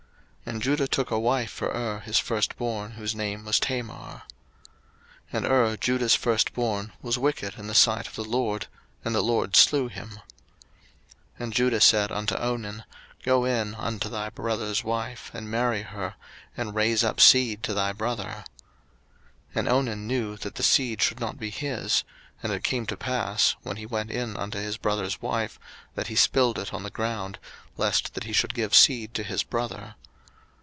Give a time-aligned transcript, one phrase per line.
[0.47, 4.23] 01:038:006 And Judah took a wife for Er his firstborn, whose name was Tamar.
[5.31, 8.65] 01:038:007 And Er, Judah's firstborn, was wicked in the sight of the LORD;
[9.05, 10.09] and the LORD slew him.
[10.09, 10.17] 01:038:008
[11.39, 12.83] And Judah said unto Onan,
[13.23, 16.15] Go in unto thy brother's wife, and marry her,
[16.57, 18.43] and raise up seed to thy brother.
[19.53, 22.03] 01:038:009 And Onan knew that the seed should not be his;
[22.43, 25.57] and it came to pass, when he went in unto his brother's wife,
[25.95, 27.39] that he spilled it on the ground,
[27.77, 29.95] lest that he should give seed to his brother.